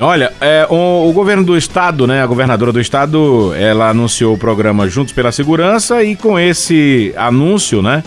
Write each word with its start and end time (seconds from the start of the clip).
Olha, 0.00 0.32
é, 0.40 0.64
o, 0.70 1.08
o, 1.10 1.12
governo 1.12 1.42
do 1.42 1.56
estado, 1.56 2.06
né, 2.06 2.22
a 2.22 2.26
governadora 2.26 2.70
do 2.70 2.80
estado, 2.80 3.52
ela 3.56 3.90
anunciou 3.90 4.32
o 4.32 4.38
programa 4.38 4.88
Juntos 4.88 5.12
pela 5.12 5.32
Segurança 5.32 6.04
e 6.04 6.14
com 6.14 6.38
esse 6.38 7.12
anúncio, 7.16 7.82
né, 7.82 8.04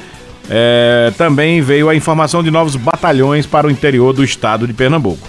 é, 0.49 1.11
também 1.17 1.61
veio 1.61 1.89
a 1.89 1.93
informação 1.93 2.41
de 2.41 2.49
novos 2.49 2.77
batalhões 2.77 3.45
para 3.45 3.67
o 3.67 3.69
interior 3.69 4.13
do 4.13 4.23
estado 4.23 4.65
de 4.65 4.73
Pernambuco. 4.73 5.27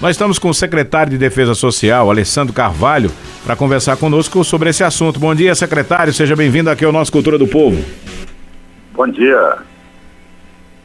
Nós 0.00 0.12
estamos 0.12 0.38
com 0.38 0.48
o 0.48 0.54
secretário 0.54 1.10
de 1.10 1.18
Defesa 1.18 1.56
Social, 1.56 2.08
Alessandro 2.08 2.54
Carvalho, 2.54 3.10
para 3.44 3.56
conversar 3.56 3.96
conosco 3.96 4.44
sobre 4.44 4.70
esse 4.70 4.84
assunto. 4.84 5.18
Bom 5.18 5.34
dia, 5.34 5.56
secretário, 5.56 6.12
seja 6.12 6.36
bem-vindo 6.36 6.70
aqui 6.70 6.84
ao 6.84 6.92
nosso 6.92 7.10
Cultura 7.10 7.36
do 7.36 7.48
Povo. 7.48 7.84
Bom 8.94 9.08
dia. 9.08 9.56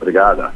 Obrigada. 0.01 0.51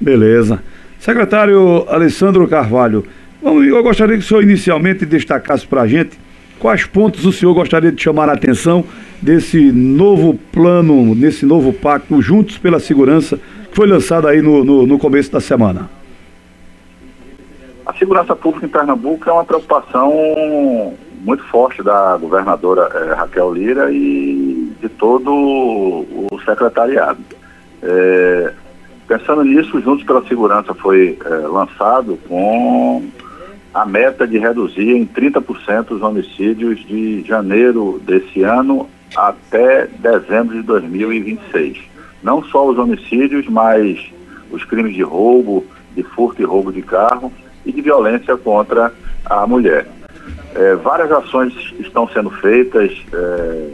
Beleza. 0.00 0.58
Secretário 0.98 1.84
Alessandro 1.90 2.48
Carvalho, 2.48 3.04
eu 3.42 3.82
gostaria 3.82 4.16
que 4.16 4.22
o 4.22 4.26
senhor 4.26 4.42
inicialmente 4.42 5.06
destacasse 5.06 5.66
para 5.66 5.82
a 5.82 5.86
gente 5.86 6.18
quais 6.58 6.84
pontos 6.84 7.24
o 7.24 7.32
senhor 7.32 7.54
gostaria 7.54 7.92
de 7.92 8.02
chamar 8.02 8.28
a 8.28 8.32
atenção 8.32 8.84
desse 9.22 9.70
novo 9.72 10.34
plano, 10.52 11.14
nesse 11.14 11.46
novo 11.46 11.72
pacto 11.72 12.20
Juntos 12.20 12.58
pela 12.58 12.80
Segurança, 12.80 13.38
que 13.70 13.76
foi 13.76 13.86
lançado 13.86 14.26
aí 14.26 14.42
no, 14.42 14.64
no, 14.64 14.86
no 14.86 14.98
começo 14.98 15.30
da 15.30 15.40
semana. 15.40 15.88
A 17.86 17.94
segurança 17.94 18.36
pública 18.36 18.66
em 18.66 18.68
Pernambuco 18.68 19.28
é 19.28 19.32
uma 19.32 19.44
preocupação 19.44 20.12
muito 21.22 21.42
forte 21.44 21.82
da 21.82 22.16
governadora 22.16 22.88
eh, 22.94 23.14
Raquel 23.14 23.52
Lira 23.52 23.90
e 23.90 24.72
de 24.80 24.88
todo 24.90 25.32
o 25.32 26.40
secretariado. 26.44 27.18
Eh, 27.82 28.52
pensando 29.06 29.42
nisso, 29.42 29.80
Juntos 29.80 30.04
pela 30.04 30.22
Segurança 30.26 30.74
foi 30.74 31.18
eh, 31.24 31.28
lançado 31.48 32.18
com 32.28 33.02
a 33.72 33.84
meta 33.84 34.26
de 34.26 34.38
reduzir 34.38 34.90
em 34.90 35.06
30% 35.06 35.90
os 35.90 36.02
homicídios 36.02 36.84
de 36.86 37.22
janeiro 37.22 38.00
desse 38.04 38.42
ano 38.42 38.88
até 39.16 39.86
dezembro 39.86 40.56
de 40.56 40.62
2026. 40.62 41.78
Não 42.22 42.42
só 42.42 42.66
os 42.68 42.78
homicídios, 42.78 43.46
mas 43.46 43.98
os 44.50 44.64
crimes 44.64 44.94
de 44.94 45.02
roubo, 45.02 45.64
de 45.94 46.02
furto 46.02 46.42
e 46.42 46.44
roubo 46.44 46.72
de 46.72 46.82
carro 46.82 47.32
e 47.64 47.72
de 47.72 47.80
violência 47.80 48.36
contra 48.36 48.92
a 49.24 49.46
mulher. 49.46 49.86
É, 50.54 50.74
várias 50.74 51.10
ações 51.12 51.52
estão 51.78 52.08
sendo 52.08 52.30
feitas. 52.30 52.90
É, 53.12 53.70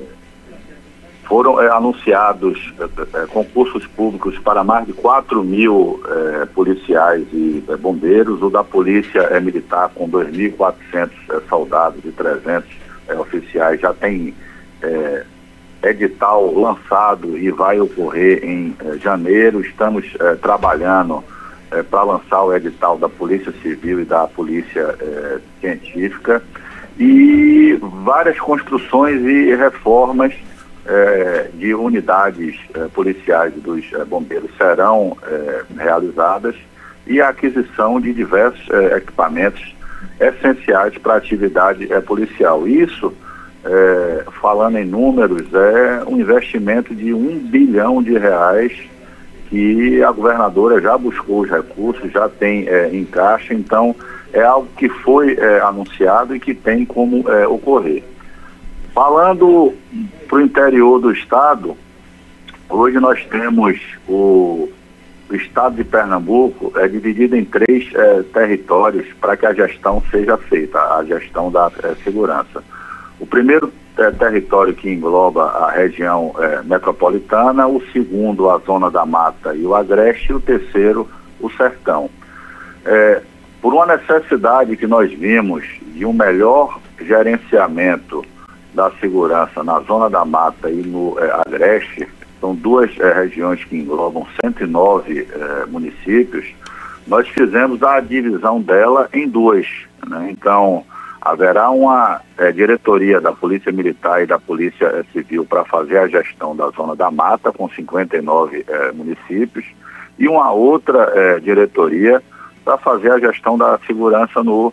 foram 1.27 1.61
é, 1.61 1.69
anunciados 1.69 2.73
é, 2.79 3.27
concursos 3.27 3.87
públicos 3.87 4.39
para 4.39 4.63
mais 4.63 4.87
de 4.87 4.93
4 4.93 5.43
mil 5.43 6.01
é, 6.07 6.47
policiais 6.47 7.27
e 7.33 7.65
bombeiros. 7.81 8.43
O 8.43 8.51
da 8.51 8.63
Polícia 8.63 9.21
é 9.21 9.41
Militar, 9.41 9.91
com 9.95 10.09
2.400 10.09 11.11
soldados 11.49 12.05
e 12.05 12.13
300 12.13 12.85
oficiais, 13.19 13.81
já 13.81 13.93
tem 13.93 14.35
edital 15.83 16.53
lançado 16.53 17.39
e 17.39 17.51
vai 17.51 17.81
ocorrer 17.81 18.45
em 18.45 18.77
janeiro. 19.01 19.61
Estamos 19.61 20.07
trabalhando 20.41 21.23
para 21.91 22.03
lançar 22.03 22.43
o 22.43 22.55
edital 22.55 22.99
da 22.99 23.09
Polícia 23.09 23.53
Civil 23.63 24.01
e 24.01 24.05
da 24.05 24.27
Polícia 24.27 24.97
Científica. 25.61 26.43
E 26.99 27.79
várias 27.81 28.39
construções 28.39 29.21
e 29.23 29.55
reformas 29.55 30.35
é, 30.87 31.49
de 31.55 31.75
unidades 31.75 32.59
é, 32.75 32.87
policiais 32.89 33.55
dos 33.55 33.85
é, 33.93 34.05
bombeiros 34.05 34.51
serão 34.57 35.17
é, 35.27 35.63
realizadas 35.77 36.55
e 37.07 37.21
a 37.21 37.29
aquisição 37.29 38.01
de 38.01 38.13
diversos 38.13 38.69
é, 38.71 38.99
equipamentos 38.99 39.75
essenciais 40.21 40.97
para 40.99 41.15
a 41.15 41.17
atividade 41.17 41.89
policial. 42.07 42.69
Isso, 42.69 43.13
falando 44.41 44.77
em 44.77 44.85
números, 44.85 45.43
é 45.53 46.05
um 46.07 46.21
investimento 46.21 46.95
de 46.95 47.13
um 47.13 47.39
bilhão 47.39 48.03
de 48.03 48.17
reais 48.17 48.73
que 49.49 50.03
a 50.05 50.13
governadora 50.13 50.81
já 50.81 50.97
buscou 50.97 51.41
os 51.41 51.51
recursos, 51.51 52.13
já 52.13 52.29
tem 52.29 52.67
em 52.93 53.05
caixa, 53.07 53.55
então 53.55 53.97
é 54.33 54.43
algo 54.43 54.69
que 54.77 54.89
foi 54.89 55.37
anunciado 55.63 56.37
e 56.37 56.39
que 56.39 56.55
tem 56.55 56.85
como 56.85 57.25
ocorrer. 57.49 58.05
Falando 58.95 59.75
para 60.29 60.39
o 60.39 60.41
interior 60.41 61.01
do 61.01 61.11
estado, 61.11 61.77
hoje 62.71 63.01
nós 63.01 63.25
temos 63.25 63.77
o, 64.09 64.69
o 65.29 65.35
estado 65.35 65.75
de 65.75 65.83
Pernambuco 65.83 66.73
é 66.79 66.87
dividido 66.87 67.35
em 67.35 67.45
três 67.45 67.93
é, 67.93 68.23
territórios 68.23 69.05
para 69.21 69.37
que 69.37 69.47
a 69.47 69.53
gestão 69.53 70.01
seja 70.13 70.37
feita, 70.37 70.79
a 70.79 71.05
gestão 71.05 71.51
da 71.51 71.73
é, 71.83 71.97
segurança. 72.05 72.63
O 73.19 73.27
primeiro 73.27 73.73
é, 73.99 74.13
território 74.13 74.73
que 74.73 74.89
engloba 74.89 75.43
a 75.43 75.73
região 75.73 76.33
é, 76.39 76.63
metropolitana, 76.63 77.67
o 77.67 77.83
segundo 77.93 78.49
a 78.49 78.59
zona 78.59 78.93
da 78.93 79.05
mata 79.05 79.57
e 79.57 79.67
o 79.67 79.75
agreste, 79.75 80.31
e 80.31 80.37
o 80.37 80.41
terceiro 80.41 81.09
o 81.41 81.51
sertão. 81.51 82.09
É, 82.85 83.23
por 83.61 83.75
uma 83.75 83.87
necessidade 83.87 84.77
que 84.77 84.87
nós 84.87 85.13
vimos 85.13 85.65
de 85.97 86.07
um 86.07 86.13
melhor 86.13 86.79
gerenciamento 87.01 88.25
da 88.75 88.91
segurança 89.01 89.63
na 89.63 89.81
Zona 89.81 90.11
da 90.11 90.25
Mata 90.25 90.69
e 90.69 90.83
no 90.83 91.17
é, 91.19 91.31
Agreste, 91.47 92.09
são 92.41 92.55
duas 92.55 92.91
é, 92.99 93.13
regiões 93.13 93.65
que 93.65 93.77
englobam 93.77 94.27
109 94.45 95.27
é, 95.31 95.67
municípios, 95.67 96.47
nós 97.07 97.29
fizemos 97.29 97.83
a 97.83 98.01
divisão 98.01 98.61
dela 98.61 99.09
em 99.13 99.29
duas. 99.29 99.67
Né? 100.07 100.29
Então, 100.31 100.85
haverá 101.21 101.71
uma 101.71 102.21
é, 102.37 102.53
diretoria 102.53 103.19
da 103.19 103.33
Polícia 103.33 103.73
Militar 103.73 104.23
e 104.23 104.27
da 104.27 104.39
Polícia 104.39 104.87
é, 104.87 105.05
Civil 105.11 105.47
para 105.47 105.65
fazer 105.65 105.97
a 105.97 106.07
gestão 106.07 106.55
da 106.55 106.69
Zona 106.69 106.95
da 106.95 107.11
Mata, 107.11 107.51
com 107.51 107.67
59 107.69 108.65
é, 108.69 108.93
municípios, 108.93 109.65
e 110.19 110.29
uma 110.29 110.53
outra 110.53 111.41
diretoria 111.41 112.23
para 112.65 112.79
fazer 112.79 113.11
a 113.11 113.19
gestão 113.19 113.59
da 113.59 113.81
segurança 113.85 114.45
no 114.45 114.73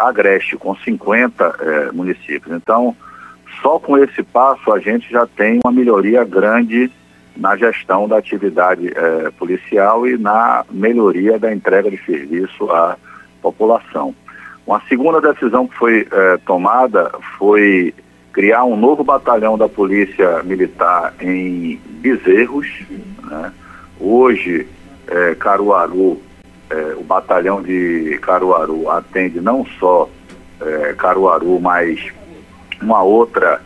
Agreste, 0.00 0.54
com 0.58 0.76
50 0.76 1.90
municípios. 1.94 2.54
Então, 2.54 2.94
só 3.62 3.78
com 3.78 3.96
esse 3.98 4.22
passo 4.22 4.72
a 4.72 4.78
gente 4.78 5.10
já 5.10 5.26
tem 5.26 5.60
uma 5.64 5.72
melhoria 5.72 6.24
grande 6.24 6.90
na 7.36 7.56
gestão 7.56 8.08
da 8.08 8.18
atividade 8.18 8.92
eh, 8.94 9.30
policial 9.38 10.06
e 10.06 10.18
na 10.18 10.64
melhoria 10.70 11.38
da 11.38 11.52
entrega 11.52 11.90
de 11.90 11.96
serviço 12.04 12.70
à 12.70 12.96
população. 13.40 14.14
Uma 14.66 14.80
segunda 14.88 15.20
decisão 15.20 15.66
que 15.66 15.76
foi 15.76 16.06
eh, 16.10 16.38
tomada 16.44 17.10
foi 17.38 17.94
criar 18.32 18.64
um 18.64 18.76
novo 18.76 19.02
batalhão 19.02 19.56
da 19.56 19.68
Polícia 19.68 20.42
Militar 20.42 21.14
em 21.20 21.80
Bezerros. 22.00 22.68
Né? 23.24 23.52
Hoje, 23.98 24.66
eh, 25.08 25.34
Caruaru, 25.38 26.20
o 26.98 27.02
batalhão 27.02 27.60
de 27.60 28.16
Caruaru 28.22 28.88
atende 28.88 29.40
não 29.40 29.66
só 29.80 30.08
Caruaru, 30.96 31.58
mas 31.58 32.12
uma 32.80 33.02
outra 33.02 33.60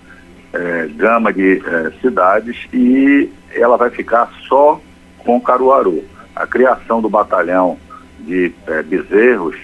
é, 0.52 0.88
gama 0.96 1.32
de 1.32 1.62
é, 1.66 1.92
cidades 2.00 2.56
e 2.72 3.30
ela 3.52 3.76
vai 3.76 3.90
ficar 3.90 4.30
só 4.48 4.80
com 5.18 5.40
Caruaru. 5.40 6.04
A 6.34 6.46
criação 6.46 7.00
do 7.00 7.08
batalhão 7.08 7.78
de 8.20 8.52
é, 8.66 8.82
Bezerros, 8.82 9.56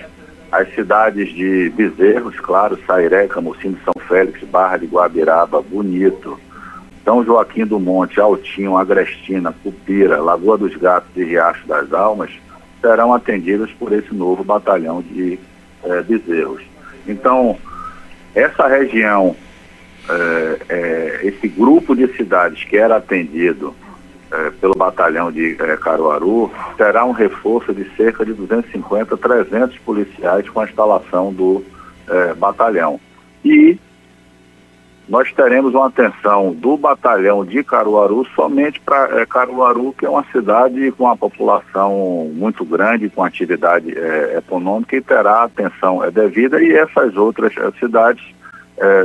as 0.50 0.72
cidades 0.74 1.32
de 1.32 1.70
Bezerros, 1.70 2.38
claro, 2.40 2.78
Sairé, 2.86 3.26
Camocim 3.28 3.72
de 3.72 3.84
São 3.84 3.94
Félix, 4.08 4.42
Barra 4.44 4.78
de 4.78 4.86
Guabiraba, 4.86 5.62
Bonito, 5.62 6.38
São 7.04 7.24
Joaquim 7.24 7.64
do 7.64 7.78
Monte, 7.78 8.20
Altinho, 8.20 8.76
Agrestina, 8.76 9.54
Cupira, 9.62 10.20
Lagoa 10.20 10.58
dos 10.58 10.76
Gatos 10.76 11.10
e 11.16 11.24
Riacho 11.24 11.66
das 11.66 11.92
Almas 11.92 12.30
serão 12.80 13.12
atendidas 13.12 13.70
por 13.72 13.92
esse 13.92 14.12
novo 14.14 14.42
batalhão 14.42 15.02
de 15.02 15.38
é, 15.84 16.02
Bezerros. 16.02 16.62
Então, 17.06 17.56
essa 18.34 18.66
região, 18.66 19.36
é, 20.08 20.58
é, 20.68 21.20
esse 21.24 21.48
grupo 21.48 21.94
de 21.94 22.06
cidades 22.16 22.64
que 22.64 22.76
era 22.76 22.96
atendido 22.96 23.74
é, 24.32 24.50
pelo 24.60 24.74
batalhão 24.74 25.32
de 25.32 25.56
é, 25.58 25.76
Caruaru, 25.76 26.52
terá 26.76 27.04
um 27.04 27.10
reforço 27.10 27.74
de 27.74 27.84
cerca 27.96 28.24
de 28.24 28.32
250, 28.32 29.16
300 29.16 29.78
policiais 29.78 30.48
com 30.48 30.60
a 30.60 30.64
instalação 30.64 31.32
do 31.32 31.64
é, 32.08 32.32
batalhão. 32.34 33.00
E 33.44 33.76
nós 35.08 35.32
teremos 35.32 35.74
uma 35.74 35.88
atenção 35.88 36.52
do 36.52 36.76
batalhão 36.76 37.44
de 37.44 37.64
Caruaru 37.64 38.24
somente 38.36 38.78
para 38.78 39.26
Caruaru, 39.26 39.92
que 39.98 40.06
é 40.06 40.08
uma 40.08 40.24
cidade 40.30 40.92
com 40.92 41.04
uma 41.04 41.16
população 41.16 42.30
muito 42.32 42.64
grande, 42.64 43.10
com 43.10 43.24
atividade 43.24 43.92
econômica 44.36 44.94
e 44.94 45.00
terá 45.00 45.42
atenção 45.42 46.08
devida 46.12 46.62
e 46.62 46.72
essas 46.72 47.16
outras 47.16 47.52
cidades 47.80 48.24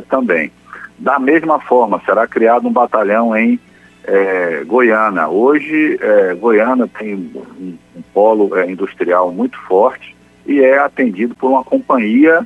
também. 0.08 0.52
Da 0.98 1.20
mesma 1.20 1.60
forma, 1.60 2.02
será 2.06 2.28
criado 2.28 2.68
um 2.68 2.72
batalhão 2.72 3.36
em 3.36 3.60
é, 4.06 4.64
Goiânia. 4.66 5.28
Hoje, 5.28 6.00
Goiânia 6.40 6.88
tem 7.00 7.16
um, 7.16 7.78
um 7.96 8.02
polo 8.14 8.58
industrial 8.62 9.32
muito 9.32 9.58
forte 9.62 10.16
e 10.46 10.62
é 10.62 10.78
atendido 10.78 11.36
por 11.36 11.50
uma 11.50 11.64
companhia 11.64 12.46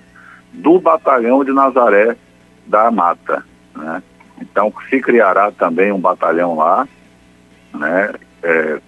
do 0.53 0.79
batalhão 0.79 1.43
de 1.43 1.51
Nazaré 1.51 2.15
da 2.65 2.89
Mata. 2.89 3.43
Né? 3.75 4.01
Então 4.41 4.73
se 4.89 4.99
criará 4.99 5.51
também 5.51 5.91
um 5.91 5.99
batalhão 5.99 6.55
lá, 6.55 6.87
né? 7.73 8.13
É, 8.41 8.79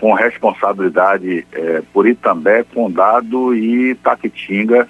com 0.00 0.12
responsabilidade 0.12 1.44
é, 1.52 1.82
por 1.92 2.06
Itambé, 2.06 2.62
Condado 2.62 3.54
e 3.54 3.96
Taquitinga 3.96 4.88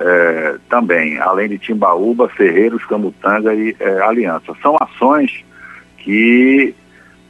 é, 0.00 0.56
também, 0.68 1.18
além 1.18 1.48
de 1.48 1.58
Timbaúba, 1.58 2.28
Ferreiros, 2.28 2.84
Camutanga 2.84 3.54
e 3.54 3.74
é, 3.78 4.00
Aliança. 4.00 4.54
São 4.62 4.76
ações 4.80 5.44
que 5.98 6.74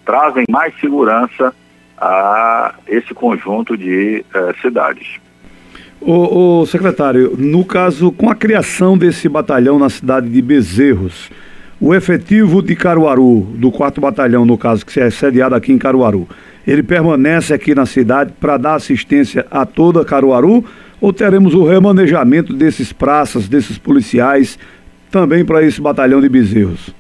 trazem 0.05 0.45
mais 0.51 0.79
segurança 0.81 1.55
a 1.97 2.75
esse 2.87 3.13
conjunto 3.15 3.77
de 3.77 4.25
é, 4.35 4.55
cidades. 4.61 5.17
O, 6.01 6.61
o, 6.61 6.67
secretário, 6.67 7.35
no 7.37 7.65
caso, 7.65 8.13
com 8.13 8.31
a 8.31 8.35
criação 8.35 8.97
desse 8.97 9.29
batalhão 9.29 9.79
na 9.79 9.91
cidade 9.91 10.29
de 10.29 10.41
Bezerros, 10.41 11.29
o 11.81 11.95
efetivo 11.95 12.63
de 12.63 12.77
Caruaru, 12.77 13.41
do 13.55 13.71
4 13.73 14.01
Batalhão, 14.01 14.45
no 14.45 14.57
caso, 14.57 14.87
que 14.87 15.01
é 15.01 15.11
sediado 15.11 15.55
aqui 15.55 15.73
em 15.73 15.79
Caruaru, 15.79 16.29
ele 16.67 16.83
permanece 16.83 17.53
aqui 17.53 17.75
na 17.75 17.87
cidade 17.87 18.33
para 18.39 18.57
dar 18.57 18.75
assistência 18.75 19.47
a 19.51 19.65
toda 19.65 20.05
Caruaru 20.05 20.65
ou 21.01 21.13
teremos 21.13 21.55
o 21.55 21.65
remanejamento 21.65 22.53
desses 22.53 22.93
praças, 22.93 23.49
desses 23.49 23.79
policiais, 23.79 24.59
também 25.11 25.45
para 25.45 25.63
esse 25.63 25.81
batalhão 25.81 26.21
de 26.21 26.29
Bezerros? 26.29 26.95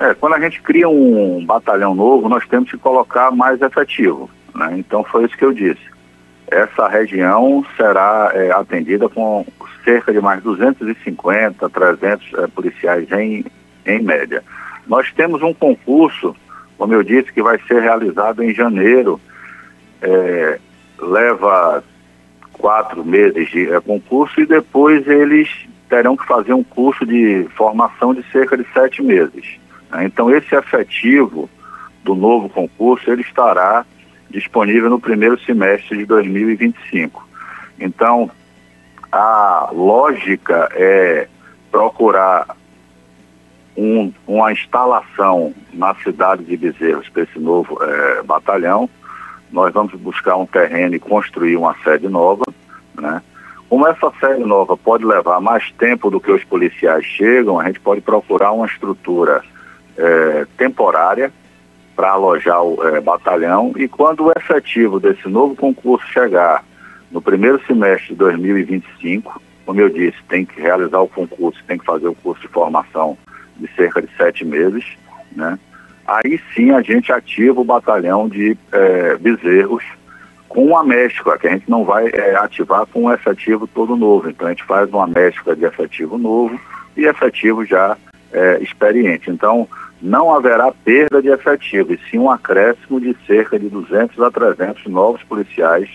É, 0.00 0.14
quando 0.14 0.34
a 0.34 0.40
gente 0.40 0.60
cria 0.60 0.88
um 0.88 1.44
batalhão 1.44 1.94
novo, 1.94 2.28
nós 2.28 2.46
temos 2.48 2.70
que 2.70 2.76
colocar 2.76 3.30
mais 3.30 3.60
efetivo. 3.62 4.28
Né? 4.54 4.74
Então 4.78 5.04
foi 5.04 5.24
isso 5.24 5.36
que 5.36 5.44
eu 5.44 5.52
disse. 5.52 5.92
Essa 6.50 6.88
região 6.88 7.64
será 7.76 8.30
é, 8.34 8.50
atendida 8.50 9.08
com 9.08 9.46
cerca 9.84 10.12
de 10.12 10.20
mais 10.20 10.42
250, 10.42 11.68
300 11.70 12.34
é, 12.34 12.46
policiais 12.48 13.10
em, 13.12 13.44
em 13.86 14.02
média. 14.02 14.42
Nós 14.86 15.10
temos 15.12 15.40
um 15.42 15.54
concurso, 15.54 16.34
como 16.76 16.92
eu 16.92 17.02
disse, 17.02 17.32
que 17.32 17.42
vai 17.42 17.58
ser 17.68 17.80
realizado 17.80 18.42
em 18.42 18.52
janeiro. 18.52 19.20
É, 20.02 20.58
leva 21.00 21.82
quatro 22.52 23.04
meses 23.04 23.50
de 23.50 23.70
é, 23.72 23.80
concurso 23.80 24.40
e 24.40 24.46
depois 24.46 25.06
eles 25.06 25.48
terão 25.88 26.16
que 26.16 26.26
fazer 26.26 26.52
um 26.52 26.62
curso 26.62 27.04
de 27.04 27.46
formação 27.56 28.14
de 28.14 28.22
cerca 28.30 28.56
de 28.56 28.66
sete 28.72 29.02
meses. 29.02 29.58
Né? 29.90 30.04
Então 30.04 30.30
esse 30.30 30.54
efetivo 30.54 31.48
do 32.02 32.14
novo 32.14 32.48
concurso 32.48 33.10
ele 33.10 33.22
estará 33.22 33.84
disponível 34.30 34.88
no 34.88 34.98
primeiro 34.98 35.38
semestre 35.40 35.98
de 35.98 36.06
2025. 36.06 37.28
Então 37.78 38.30
a 39.10 39.68
lógica 39.72 40.68
é 40.72 41.28
procurar 41.70 42.56
um, 43.76 44.12
uma 44.26 44.52
instalação 44.52 45.54
na 45.72 45.94
cidade 45.96 46.44
de 46.44 46.56
Bezerros 46.56 47.08
para 47.08 47.22
esse 47.22 47.38
novo 47.38 47.78
é, 47.82 48.22
batalhão 48.22 48.88
nós 49.52 49.72
vamos 49.72 49.92
buscar 49.94 50.36
um 50.36 50.46
terreno 50.46 50.94
e 50.94 50.98
construir 50.98 51.56
uma 51.56 51.76
sede 51.84 52.08
nova, 52.08 52.44
né? 52.98 53.22
Como 53.68 53.86
essa 53.86 54.12
sede 54.20 54.44
nova 54.44 54.76
pode 54.76 55.04
levar 55.04 55.40
mais 55.40 55.70
tempo 55.72 56.10
do 56.10 56.20
que 56.20 56.30
os 56.30 56.44
policiais 56.44 57.04
chegam, 57.04 57.58
a 57.58 57.64
gente 57.64 57.80
pode 57.80 58.00
procurar 58.00 58.52
uma 58.52 58.66
estrutura 58.66 59.42
é, 59.96 60.46
temporária 60.56 61.32
para 61.96 62.10
alojar 62.10 62.62
o 62.62 62.86
é, 62.86 63.00
batalhão 63.00 63.72
e 63.76 63.88
quando 63.88 64.24
o 64.24 64.32
efetivo 64.36 64.98
desse 65.00 65.28
novo 65.28 65.54
concurso 65.54 66.06
chegar 66.08 66.64
no 67.10 67.20
primeiro 67.20 67.60
semestre 67.66 68.08
de 68.08 68.16
2025, 68.16 69.40
como 69.64 69.80
eu 69.80 69.88
disse, 69.88 70.16
tem 70.28 70.44
que 70.44 70.60
realizar 70.60 71.00
o 71.00 71.08
concurso, 71.08 71.62
tem 71.66 71.78
que 71.78 71.84
fazer 71.84 72.08
o 72.08 72.14
curso 72.14 72.42
de 72.42 72.48
formação 72.48 73.16
de 73.56 73.68
cerca 73.74 74.02
de 74.02 74.08
sete 74.16 74.44
meses, 74.44 74.84
né? 75.34 75.58
Aí 76.06 76.40
sim 76.54 76.70
a 76.70 76.82
gente 76.82 77.12
ativa 77.12 77.60
o 77.60 77.64
batalhão 77.64 78.28
de 78.28 78.56
é, 78.72 79.16
bezerros 79.16 79.84
com 80.48 80.76
a 80.76 80.84
mescla, 80.84 81.38
que 81.38 81.46
a 81.46 81.50
gente 81.50 81.68
não 81.68 81.84
vai 81.84 82.08
é, 82.08 82.34
ativar 82.36 82.86
com 82.86 83.04
um 83.04 83.12
efetivo 83.12 83.66
todo 83.66 83.96
novo. 83.96 84.28
Então 84.28 84.46
a 84.46 84.50
gente 84.50 84.64
faz 84.64 84.88
uma 84.90 85.06
mescla 85.06 85.56
de 85.56 85.64
efetivo 85.64 86.18
novo 86.18 86.60
e 86.96 87.06
efetivo 87.06 87.64
já 87.64 87.96
é, 88.32 88.58
experiente. 88.60 89.30
Então 89.30 89.66
não 90.00 90.34
haverá 90.34 90.72
perda 90.84 91.22
de 91.22 91.28
efetivo, 91.28 91.94
e 91.94 92.00
sim 92.10 92.18
um 92.18 92.30
acréscimo 92.30 93.00
de 93.00 93.16
cerca 93.26 93.58
de 93.58 93.68
200 93.68 94.20
a 94.20 94.30
300 94.30 94.86
novos 94.86 95.22
policiais 95.22 95.88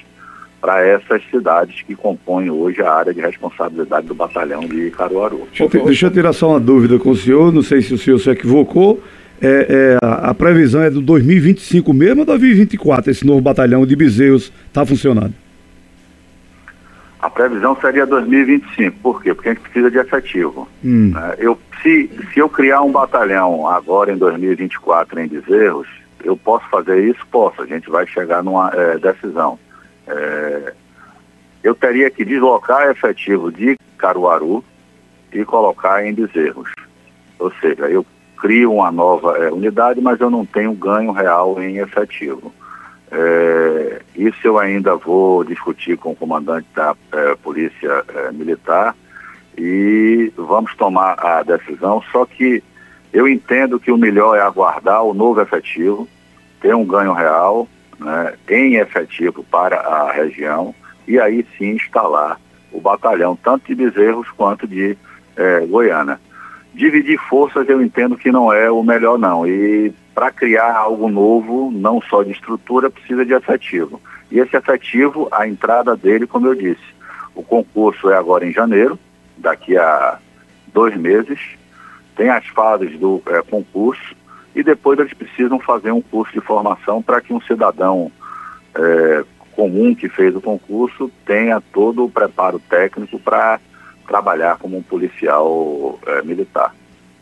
para 0.62 0.83
essas 0.83 1.21
cidades 1.30 1.81
que 1.83 1.94
compõem 1.94 2.50
hoje 2.50 2.81
a 2.81 2.92
área 2.92 3.13
de 3.13 3.21
responsabilidade 3.21 4.07
do 4.07 4.15
batalhão 4.15 4.62
de 4.62 4.89
Caruaru. 4.92 5.48
Deixa 5.86 6.07
eu 6.07 6.12
tirar 6.12 6.33
só 6.33 6.51
uma 6.51 6.59
dúvida 6.59 6.98
com 6.98 7.12
o 7.12 7.15
senhor, 7.15 7.54
não 7.54 7.62
sei 7.62 7.81
se 7.81 7.94
o 7.94 7.98
senhor 7.98 8.18
se 8.18 8.30
equivocou 8.30 9.01
é, 9.42 9.68
é, 9.69 9.98
a, 10.01 10.34
previsão 10.34 10.81
é 10.81 10.89
do 10.89 11.01
2025 11.01 11.94
mesmo 11.94 12.22
ou 12.22 12.25
2024 12.25 13.12
esse 13.12 13.25
novo 13.25 13.42
batalhão 13.42 13.86
de 13.86 13.95
Bezerros 13.95 14.51
está 14.68 14.86
funcionando? 14.86 15.34
A 17.19 17.30
previsão 17.30 17.75
seria 17.80 18.06
2025. 18.06 19.00
Por 19.00 19.22
quê? 19.22 19.34
Porque 19.34 19.50
a 19.50 19.54
gente 19.54 19.62
precisa 19.62 19.92
de 19.92 19.98
efetivo. 19.98 20.68
Hum. 20.84 21.13
É, 21.16 21.36
eu, 21.39 21.60
se, 21.81 22.10
se 22.34 22.39
eu 22.39 22.48
criar 22.48 22.81
um 22.81 22.92
batalhão 22.92 23.68
agora 23.68 24.12
em 24.12 24.18
2024 24.18 25.19
em 25.19 25.28
Bezerros, 25.28 25.88
eu 26.24 26.38
posso 26.38 26.68
fazer 26.69 27.04
isso? 27.04 27.25
Posso. 27.31 27.62
A 27.62 27.66
gente 27.66 27.90
vai 27.90 28.06
chegar 28.07 28.44
numa 28.44 28.72
é, 28.74 28.98
decisão. 28.98 29.60
É, 30.07 30.74
eu 31.63 31.75
teria 31.75 32.10
que 32.10 32.24
deslocar 32.24 32.90
efetivo 32.90 33.51
de 33.51 33.75
Caruaru 33.98 34.63
e 35.33 35.44
colocar 35.44 36.06
em 36.06 36.13
Bezerros. 36.13 36.72
Ou 37.40 37.51
seja, 37.60 37.90
eu 37.90 38.06
crio 38.38 38.74
uma 38.74 38.92
nova 38.92 39.38
é, 39.38 39.51
unidade, 39.51 40.00
mas 40.00 40.19
eu 40.19 40.30
não 40.30 40.45
tenho 40.45 40.74
ganho 40.74 41.12
real 41.12 41.62
em 41.62 41.78
efetivo. 41.78 42.54
É, 43.12 44.01
isso 44.16 44.39
eu 44.44 44.60
ainda 44.60 44.95
vou 44.95 45.44
discutir 45.44 45.98
com 45.98 46.12
o 46.12 46.16
comandante 46.16 46.68
da 46.75 46.95
é, 47.12 47.36
Polícia 47.36 48.04
é, 48.07 48.31
Militar 48.31 48.95
e 49.57 50.31
vamos 50.36 50.75
tomar 50.75 51.13
a 51.19 51.42
decisão. 51.44 52.04
Só 52.12 52.25
que 52.25 52.63
eu 53.13 53.28
entendo 53.28 53.80
que 53.80 53.92
o 53.92 53.98
melhor 53.98 54.38
é 54.38 54.42
aguardar 54.42 55.04
o 55.04 55.13
novo 55.13 55.42
efetivo, 55.42 56.07
ter 56.62 56.75
um 56.75 56.86
ganho 56.86 57.13
real 57.13 57.68
né, 58.00 58.33
em 58.50 58.75
efetivo 58.75 59.44
para 59.44 59.78
a 59.78 60.12
região 60.12 60.75
e 61.07 61.19
aí 61.19 61.45
sim 61.57 61.72
instalar 61.72 62.40
o 62.72 62.81
batalhão, 62.81 63.38
tanto 63.42 63.68
de 63.68 63.75
Bezerros 63.75 64.30
quanto 64.31 64.68
de 64.68 64.98
é, 65.35 65.62
Goiânia 65.62 66.19
dividir 66.78 67.18
forças 67.18 67.68
eu 67.68 67.81
entendo 67.81 68.16
que 68.16 68.31
não 68.31 68.54
é 68.54 68.69
o 68.69 68.84
melhor 68.84 69.18
não. 69.18 69.46
E 69.46 69.92
para 70.14 70.31
criar 70.31 70.76
algo 70.76 71.10
novo, 71.10 71.72
não 71.72 72.00
só 72.02 72.24
de 72.24 72.31
estrutura, 72.31 72.90
precisa 72.90 73.26
de 73.26 73.34
efetivo. 73.34 74.00
E 74.31 74.40
esse 74.40 74.56
efetivo, 74.56 75.28
a 75.31 75.48
entrada 75.48 75.96
dele, 75.96 76.28
como 76.28 76.48
eu 76.48 76.56
disse, 76.56 76.84
o 77.34 77.44
concurso 77.44 78.10
é 78.10 78.18
agora 78.18 78.46
em 78.46 78.54
janeiro, 78.54 78.98
daqui 79.38 79.78
a 79.78 80.19
dois 80.72 80.96
meses, 80.96 81.40
tem 82.16 82.30
as 82.30 82.46
fases 82.48 82.98
do 83.00 83.22
é, 83.28 83.42
concurso 83.42 84.16
e 84.56 84.64
depois 84.64 85.00
eles 85.00 85.14
precisam 85.14 85.60
fazer 85.60 85.92
um 85.92 86.02
curso 86.02 86.34
de 86.34 86.42
formação 86.42 87.02
para 87.02 87.22
que 87.22 87.34
um 87.34 87.42
cidadão 87.42 88.12
é, 88.76 89.24
comum 89.56 89.96
que 89.96 90.10
fez 90.10 90.36
o 90.36 90.42
concurso 90.42 91.12
tenha 91.26 91.62
todo 91.74 92.06
o 92.06 92.10
preparo 92.10 92.60
técnico 92.60 93.19
para 93.19 93.60
trabalhar 94.07 94.57
como 94.57 94.78
um 94.78 94.81
policial 94.81 95.99
é, 96.07 96.21
militar 96.23 96.73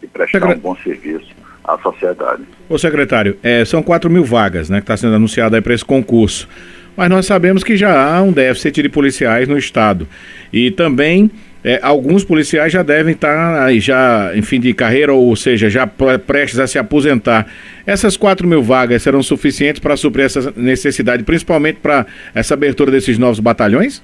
e 0.02 0.08
prestar 0.08 0.40
Secret... 0.40 0.58
um 0.58 0.60
bom 0.60 0.76
serviço 0.78 1.34
à 1.64 1.78
sociedade. 1.80 2.44
Ô 2.70 2.78
secretário, 2.78 3.38
é, 3.42 3.66
são 3.66 3.82
4 3.82 4.10
mil 4.10 4.24
vagas 4.24 4.70
né, 4.70 4.78
que 4.78 4.84
está 4.84 4.96
sendo 4.96 5.16
anunciada 5.16 5.62
para 5.62 5.74
esse 5.74 5.84
concurso. 5.84 6.48
Mas 6.96 7.10
nós 7.10 7.26
sabemos 7.26 7.64
que 7.64 7.76
já 7.76 8.16
há 8.16 8.22
um 8.22 8.32
déficit 8.32 8.82
de 8.82 8.90
policiais 8.90 9.48
no 9.48 9.58
estado. 9.58 10.08
E 10.54 10.72
também 10.72 11.30
é, 11.62 11.80
alguns 11.82 12.24
policiais 12.24 12.72
já 12.72 12.84
devem 12.84 13.14
estar 13.14 13.66
tá 13.66 13.74
já 13.74 14.32
em 14.36 14.42
fim 14.44 14.60
de 14.60 14.74
carreira, 14.74 15.12
ou 15.12 15.36
seja, 15.36 15.68
já 15.68 15.88
prestes 15.88 16.60
a 16.60 16.68
se 16.68 16.78
aposentar. 16.78 17.48
Essas 17.88 18.16
4 18.16 18.48
mil 18.48 18.62
vagas 18.62 19.02
serão 19.02 19.24
suficientes 19.24 19.80
para 19.80 19.98
suprir 19.98 20.26
essa 20.26 20.54
necessidade, 20.56 21.24
principalmente 21.24 21.80
para 21.82 22.06
essa 22.36 22.54
abertura 22.54 22.92
desses 22.92 23.18
novos 23.18 23.40
batalhões? 23.40 24.02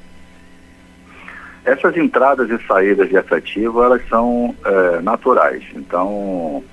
Essas 1.63 1.96
entradas 1.96 2.50
e 2.50 2.58
saídas 2.65 3.10
de 3.10 3.15
efetivo, 3.15 3.84
elas 3.84 4.01
são 4.10 4.56
é, 4.65 5.01
naturais. 5.01 5.63
Então, 5.75 6.63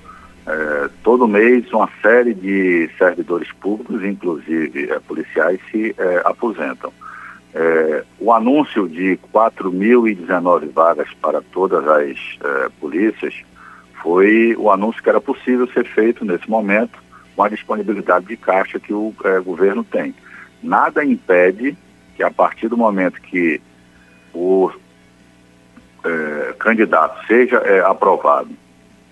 é, 0.47 0.88
todo 1.02 1.28
mês 1.28 1.71
uma 1.71 1.90
série 2.00 2.33
de 2.33 2.88
servidores 2.97 3.52
públicos, 3.52 4.02
inclusive 4.02 4.90
é, 4.90 4.99
policiais, 5.00 5.61
se 5.71 5.95
é, 5.99 6.23
aposentam. 6.25 6.90
É, 7.54 8.04
o 8.18 8.33
anúncio 8.33 8.88
de 8.88 9.18
4.019 9.33 10.73
vagas 10.73 11.09
para 11.21 11.42
todas 11.52 11.87
as 11.87 12.16
é, 12.42 12.68
polícias 12.80 13.35
foi 14.02 14.57
o 14.57 14.71
anúncio 14.71 15.02
que 15.02 15.09
era 15.11 15.21
possível 15.21 15.68
ser 15.68 15.85
feito 15.85 16.25
nesse 16.25 16.49
momento 16.49 16.99
com 17.37 17.42
a 17.42 17.49
disponibilidade 17.49 18.26
de 18.26 18.37
caixa 18.37 18.80
que 18.80 18.92
o 18.92 19.12
governo 19.45 19.85
tem. 19.85 20.14
Nada 20.62 21.04
impede 21.04 21.76
que 22.16 22.23
a 22.23 22.30
partir 22.30 22.68
do 22.68 22.76
momento 22.76 23.21
que 23.21 23.61
o 24.35 24.70
é, 26.04 26.54
candidato 26.58 27.26
seja 27.26 27.56
é, 27.58 27.80
aprovado, 27.80 28.50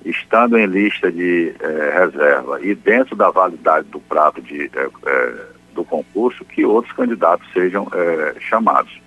estando 0.04 0.56
em 0.56 0.66
lista 0.66 1.10
de 1.10 1.54
é, 1.60 1.98
reserva 1.98 2.60
e 2.62 2.74
dentro 2.74 3.16
da 3.16 3.30
validade 3.30 3.88
do 3.88 4.00
prazo 4.00 4.40
de, 4.40 4.70
é, 4.74 4.88
é, 5.06 5.34
do 5.74 5.84
concurso, 5.84 6.44
que 6.44 6.64
outros 6.64 6.94
candidatos 6.94 7.46
sejam 7.52 7.88
é, 7.92 8.34
chamados. 8.40 9.00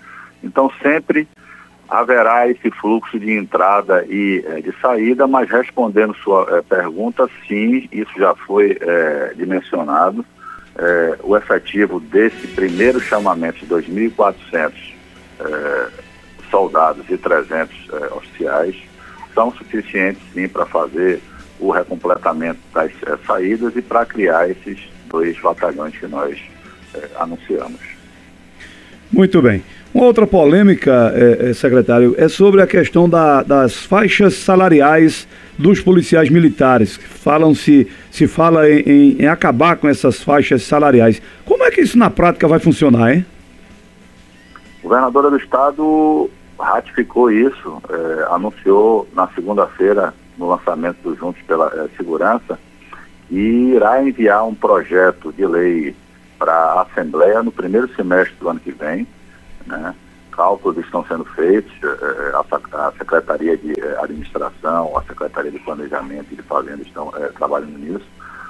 Então, 0.43 0.71
sempre 0.81 1.27
haverá 1.89 2.47
esse 2.47 2.69
fluxo 2.69 3.19
de 3.19 3.31
entrada 3.31 4.05
e 4.07 4.43
de 4.63 4.71
saída, 4.79 5.25
mas 5.25 5.49
respondendo 5.49 6.13
sua 6.17 6.63
pergunta, 6.69 7.27
sim, 7.47 7.89
isso 7.91 8.11
já 8.15 8.35
foi 8.35 8.77
dimensionado. 9.35 10.23
o 11.23 11.35
efetivo 11.35 11.99
desse 11.99 12.45
primeiro 12.49 12.99
chamamento 12.99 13.65
de 13.65 13.73
2.400 13.73 14.98
soldados 16.49 17.05
e 17.09 17.17
300 17.17 17.75
eh, 17.91 18.13
oficiais 18.13 18.75
são 19.33 19.51
suficientes 19.51 20.21
sim 20.33 20.47
para 20.47 20.65
fazer 20.65 21.21
o 21.59 21.71
recompletamento 21.71 22.59
das 22.73 22.91
eh, 23.05 23.17
saídas 23.25 23.75
e 23.75 23.81
para 23.81 24.05
criar 24.05 24.49
esses 24.49 24.79
dois 25.07 25.39
batalhões 25.39 25.95
que 25.97 26.07
nós 26.07 26.37
eh, 26.95 27.09
anunciamos. 27.17 27.79
Muito 29.11 29.41
bem. 29.41 29.63
Uma 29.91 30.05
outra 30.05 30.27
polêmica, 30.27 31.11
eh, 31.15 31.49
eh, 31.49 31.53
secretário, 31.53 32.13
é 32.17 32.27
sobre 32.27 32.61
a 32.61 32.67
questão 32.67 33.09
da, 33.09 33.41
das 33.41 33.73
faixas 33.73 34.35
salariais 34.35 35.27
dos 35.57 35.81
policiais 35.81 36.29
militares. 36.29 36.97
Falam-se, 36.97 37.87
se 38.11 38.27
fala 38.27 38.69
em, 38.69 38.81
em, 38.81 39.21
em 39.23 39.27
acabar 39.27 39.77
com 39.77 39.87
essas 39.87 40.21
faixas 40.21 40.61
salariais. 40.61 41.19
Como 41.43 41.63
é 41.63 41.71
que 41.71 41.81
isso 41.81 41.97
na 41.97 42.09
prática 42.09 42.47
vai 42.47 42.59
funcionar, 42.59 43.15
hein? 43.15 43.25
Governadora 44.89 45.29
do 45.29 45.37
Estado 45.37 46.31
ratificou 46.59 47.29
isso, 47.29 47.79
é, 47.87 48.33
anunciou 48.33 49.07
na 49.13 49.27
segunda-feira, 49.27 50.15
no 50.35 50.49
lançamento 50.49 50.97
do 51.03 51.15
Juntos 51.15 51.39
pela 51.43 51.67
é, 51.67 51.95
Segurança, 51.95 52.57
e 53.29 53.73
irá 53.75 54.01
enviar 54.01 54.47
um 54.47 54.55
projeto 54.55 55.31
de 55.31 55.45
lei 55.45 55.95
para 56.39 56.51
a 56.51 56.81
Assembleia 56.81 57.43
no 57.43 57.51
primeiro 57.51 57.87
semestre 57.93 58.35
do 58.39 58.49
ano 58.49 58.59
que 58.59 58.71
vem. 58.71 59.07
Né? 59.67 59.93
Cálculos 60.31 60.83
estão 60.83 61.05
sendo 61.05 61.23
feitos, 61.23 61.71
é, 61.83 62.33
a, 62.33 62.87
a, 62.87 62.91
Secretaria 62.93 63.55
de 63.57 63.75
Administração, 64.01 64.97
a 64.97 65.03
Secretaria 65.03 65.51
de 65.51 65.59
Planejamento 65.59 66.29
e 66.31 66.35
de 66.35 66.41
Fazenda 66.41 66.81
estão 66.81 67.13
trabalhando 67.37 67.77
nisso, 67.77 68.07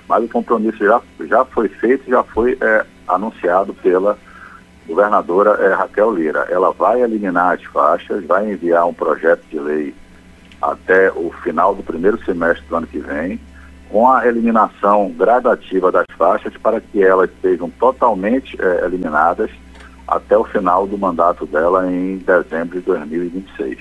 mas 0.08 0.24
o 0.24 0.29
compromisso 0.29 0.86
já, 0.86 1.01
já 1.19 1.43
foi 1.43 1.67
feito, 1.67 2.10
já 2.10 2.24
foi 2.24 2.58
anunciado 3.10 3.74
pela 3.74 4.17
governadora 4.89 5.51
é 5.63 5.74
Raquel 5.74 6.12
Lira. 6.12 6.48
Ela 6.50 6.72
vai 6.72 7.01
eliminar 7.01 7.53
as 7.53 7.63
faixas, 7.63 8.25
vai 8.25 8.51
enviar 8.51 8.88
um 8.88 8.93
projeto 8.93 9.43
de 9.50 9.60
lei 9.60 9.96
até 10.62 11.12
o 11.12 11.31
final 11.43 11.75
do 11.75 11.84
primeiro 11.84 12.22
semestre 12.25 12.65
do 12.67 12.75
ano 12.75 12.88
que 12.88 13.00
vem, 13.00 13.39
com 13.89 14.12
a 14.12 14.27
eliminação 14.27 15.10
gradativa 15.12 15.91
das 15.91 16.05
faixas 16.17 16.55
para 16.58 16.81
que 16.81 17.01
elas 17.01 17.29
sejam 17.41 17.69
totalmente 17.69 18.58
é, 18.60 18.86
eliminadas 18.86 19.50
até 20.08 20.38
o 20.38 20.43
final 20.43 20.88
do 20.88 20.98
mandato 20.98 21.46
dela 21.46 21.89
em 21.89 22.17
dezembro 22.17 22.79
de 22.79 22.86
2026. 22.86 23.79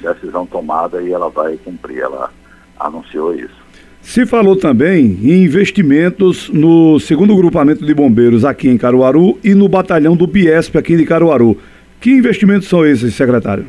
Decisão 0.00 0.46
tomada 0.46 1.00
e 1.02 1.12
ela 1.12 1.28
vai 1.28 1.56
cumprir, 1.58 2.00
ela 2.00 2.30
anunciou 2.78 3.34
isso. 3.34 3.65
Se 4.06 4.24
falou 4.24 4.54
também 4.54 5.18
em 5.20 5.44
investimentos 5.44 6.48
no 6.48 6.98
segundo 7.00 7.36
grupamento 7.36 7.84
de 7.84 7.92
bombeiros 7.92 8.44
aqui 8.44 8.68
em 8.68 8.78
Caruaru 8.78 9.36
e 9.42 9.52
no 9.52 9.68
batalhão 9.68 10.16
do 10.16 10.28
Biesp 10.28 10.76
aqui 10.78 10.96
de 10.96 11.04
Caruaru. 11.04 11.58
Que 12.00 12.12
investimentos 12.12 12.68
são 12.68 12.86
esses, 12.86 13.16
secretário? 13.16 13.66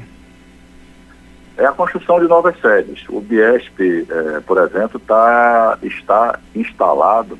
É 1.57 1.65
a 1.65 1.71
construção 1.71 2.19
de 2.19 2.27
novas 2.27 2.55
sedes. 2.61 3.03
O 3.09 3.19
Biesp, 3.19 4.05
é, 4.07 4.39
por 4.41 4.59
exemplo, 4.59 5.01
tá, 5.05 5.79
está 5.81 6.39
instalado 6.55 7.37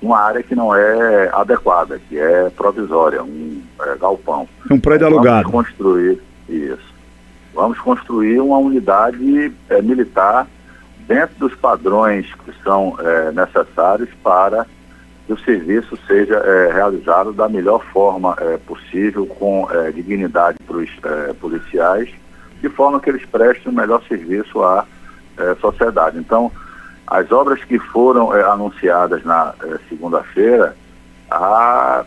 numa 0.00 0.20
área 0.20 0.42
que 0.42 0.54
não 0.54 0.74
é 0.74 1.28
adequada, 1.32 2.00
que 2.08 2.16
é 2.16 2.50
provisória, 2.50 3.20
um 3.20 3.60
é, 3.82 3.96
galpão. 3.96 4.48
É 4.70 4.72
um 4.72 4.80
prédio 4.80 5.08
alugado. 5.08 5.50
Vamos 5.50 5.68
construir 5.68 6.20
isso. 6.48 6.94
Vamos 7.52 7.78
construir 7.80 8.38
uma 8.38 8.58
unidade 8.58 9.52
é, 9.68 9.82
militar 9.82 10.46
dentro 11.08 11.34
dos 11.38 11.54
padrões 11.54 12.32
que 12.44 12.52
são 12.62 12.96
é, 13.00 13.32
necessários 13.32 14.10
para 14.22 14.66
que 15.26 15.32
o 15.32 15.38
serviço 15.38 15.98
seja 16.06 16.36
é, 16.36 16.72
realizado 16.72 17.32
da 17.32 17.48
melhor 17.48 17.82
forma 17.86 18.36
é, 18.38 18.58
possível, 18.58 19.26
com 19.26 19.66
é, 19.70 19.90
dignidade 19.90 20.58
para 20.66 20.76
os 20.76 20.90
é, 21.02 21.32
policiais, 21.32 22.10
de 22.60 22.68
forma 22.68 23.00
que 23.00 23.08
eles 23.08 23.24
prestem 23.24 23.72
o 23.72 23.74
melhor 23.74 24.02
serviço 24.06 24.62
à 24.62 24.84
sociedade. 25.60 26.18
Então, 26.18 26.50
as 27.06 27.30
obras 27.30 27.62
que 27.62 27.78
foram 27.78 28.32
anunciadas 28.32 29.22
na 29.24 29.54
segunda-feira, 29.88 30.74
há 31.30 32.04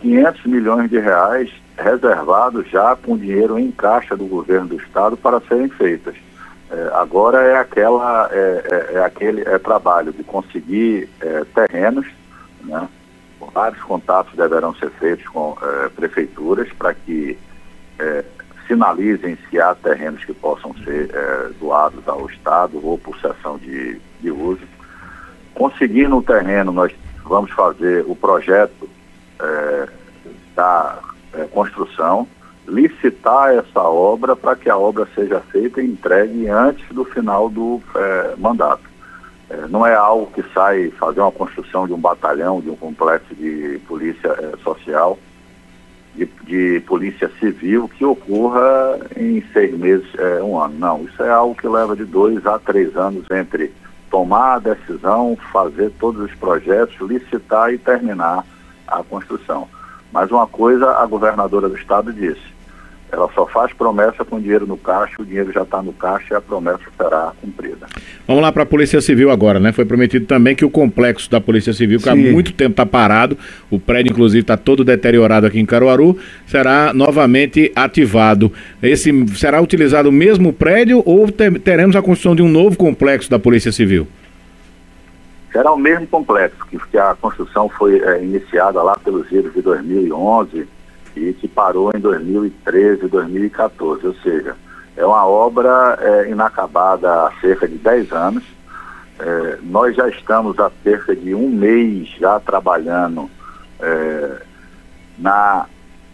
500 0.00 0.46
milhões 0.46 0.88
de 0.88 1.00
reais 1.00 1.50
reservados 1.76 2.68
já 2.68 2.94
com 2.94 3.18
dinheiro 3.18 3.58
em 3.58 3.72
caixa 3.72 4.16
do 4.16 4.26
governo 4.26 4.68
do 4.68 4.76
estado 4.76 5.16
para 5.16 5.40
serem 5.40 5.68
feitas. 5.70 6.14
É, 6.70 6.90
agora 6.94 7.42
é 7.42 7.56
aquela 7.56 8.28
é, 8.30 8.62
é, 8.92 8.94
é 8.98 9.04
aquele 9.04 9.42
é, 9.42 9.58
trabalho 9.58 10.12
de 10.12 10.22
conseguir 10.22 11.08
é, 11.20 11.44
terrenos, 11.52 12.06
né? 12.62 12.88
vários 13.52 13.82
contatos 13.82 14.36
deverão 14.36 14.72
ser 14.76 14.90
feitos 14.90 15.26
com 15.26 15.56
prefeituras 15.96 16.68
para 16.74 16.94
que 16.94 17.36
sinalizem 18.68 19.36
se 19.48 19.60
há 19.60 19.74
terrenos 19.74 20.24
que 20.24 20.32
possam 20.32 20.72
ser 20.84 21.10
doados 21.58 22.06
ao 22.06 22.26
Estado 22.26 22.78
ou 22.86 22.96
por 22.96 23.18
sessão 23.18 23.58
de, 23.58 24.00
de 24.20 24.30
uso. 24.30 24.62
Conseguindo 25.52 26.18
o 26.18 26.22
terreno, 26.22 26.70
nós 26.70 26.92
vamos 27.24 27.50
fazer 27.50 28.04
o 28.06 28.14
projeto 28.14 28.88
da 30.54 30.98
construção 31.50 32.28
licitar 32.70 33.50
essa 33.52 33.82
obra 33.82 34.36
para 34.36 34.54
que 34.54 34.70
a 34.70 34.76
obra 34.76 35.06
seja 35.14 35.40
feita 35.40 35.82
e 35.82 35.86
entregue 35.86 36.48
antes 36.48 36.86
do 36.94 37.04
final 37.04 37.50
do 37.50 37.82
é, 37.94 38.34
mandato. 38.38 38.82
É, 39.50 39.66
não 39.68 39.84
é 39.84 39.94
algo 39.94 40.30
que 40.32 40.42
sai 40.54 40.90
fazer 40.92 41.20
uma 41.20 41.32
construção 41.32 41.86
de 41.86 41.92
um 41.92 41.98
batalhão, 41.98 42.60
de 42.60 42.70
um 42.70 42.76
complexo 42.76 43.34
de 43.34 43.80
polícia 43.86 44.28
é, 44.28 44.56
social, 44.62 45.18
de, 46.14 46.26
de, 46.44 46.80
polícia 46.86 47.28
civil, 47.40 47.88
que 47.88 48.04
ocorra 48.04 48.98
em 49.16 49.42
seis 49.52 49.76
meses, 49.76 50.08
um 50.42 50.58
ano. 50.58 50.74
Não, 50.78 51.04
isso 51.04 51.22
é 51.22 51.30
algo 51.30 51.54
que 51.54 51.68
leva 51.68 51.94
de 51.94 52.04
dois 52.04 52.44
a 52.46 52.58
três 52.58 52.96
anos 52.96 53.24
entre 53.30 53.72
tomar 54.10 54.54
a 54.54 54.58
decisão, 54.58 55.36
fazer 55.52 55.92
todos 56.00 56.20
os 56.20 56.34
projetos, 56.34 56.96
licitar 57.00 57.72
e 57.72 57.78
terminar 57.78 58.44
a 58.86 59.02
construção. 59.04 59.68
Mas 60.12 60.30
uma 60.30 60.46
coisa 60.46 60.96
a 60.96 61.06
governadora 61.06 61.68
do 61.68 61.76
estado 61.76 62.12
disse, 62.12 62.42
ela 63.12 63.28
só 63.34 63.46
faz 63.46 63.72
promessa 63.72 64.24
com 64.24 64.40
dinheiro 64.40 64.66
no 64.66 64.76
caixa, 64.76 65.20
o 65.20 65.24
dinheiro 65.24 65.52
já 65.52 65.62
está 65.62 65.82
no 65.82 65.92
caixa 65.92 66.34
e 66.34 66.36
a 66.36 66.40
promessa 66.40 66.80
será 66.96 67.32
cumprida. 67.40 67.86
Vamos 68.26 68.42
lá 68.42 68.52
para 68.52 68.62
a 68.62 68.66
Polícia 68.66 69.00
Civil 69.00 69.30
agora, 69.30 69.58
né? 69.58 69.72
Foi 69.72 69.84
prometido 69.84 70.26
também 70.26 70.54
que 70.54 70.64
o 70.64 70.70
complexo 70.70 71.30
da 71.30 71.40
Polícia 71.40 71.72
Civil, 71.72 71.98
que 71.98 72.04
Sim. 72.04 72.10
há 72.10 72.32
muito 72.32 72.52
tempo 72.52 72.72
está 72.72 72.86
parado, 72.86 73.36
o 73.70 73.78
prédio 73.78 74.12
inclusive 74.12 74.42
está 74.42 74.56
todo 74.56 74.84
deteriorado 74.84 75.46
aqui 75.46 75.58
em 75.58 75.66
Caruaru, 75.66 76.16
será 76.46 76.92
novamente 76.94 77.72
ativado. 77.74 78.52
Esse 78.82 79.10
será 79.36 79.60
utilizado 79.60 80.08
o 80.08 80.12
mesmo 80.12 80.52
prédio 80.52 81.02
ou 81.04 81.30
teremos 81.30 81.96
a 81.96 82.02
construção 82.02 82.36
de 82.36 82.42
um 82.42 82.48
novo 82.48 82.76
complexo 82.76 83.30
da 83.30 83.38
Polícia 83.38 83.72
Civil? 83.72 84.06
Será 85.52 85.72
o 85.72 85.76
mesmo 85.76 86.06
complexo, 86.06 86.58
que, 86.90 86.96
a 86.96 87.16
construção 87.20 87.68
foi 87.68 87.98
é, 87.98 88.22
iniciada 88.22 88.80
lá 88.82 88.96
pelos 89.02 89.30
idos 89.32 89.52
de 89.52 89.60
2011 89.62 90.68
e 91.16 91.32
que 91.32 91.48
parou 91.48 91.90
em 91.94 92.00
2013, 92.00 93.08
2014, 93.08 94.06
ou 94.06 94.14
seja, 94.16 94.56
é 94.96 95.04
uma 95.04 95.26
obra 95.26 95.98
é, 96.00 96.30
inacabada 96.30 97.26
há 97.26 97.32
cerca 97.40 97.66
de 97.66 97.76
10 97.76 98.12
anos. 98.12 98.44
É, 99.18 99.58
nós 99.62 99.94
já 99.94 100.08
estamos 100.08 100.58
há 100.58 100.70
cerca 100.82 101.14
de 101.14 101.34
um 101.34 101.48
mês 101.48 102.08
já 102.18 102.40
trabalhando 102.40 103.30
é, 103.80 104.42
na 105.18 105.66